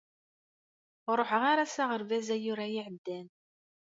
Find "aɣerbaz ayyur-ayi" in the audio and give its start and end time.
1.83-2.77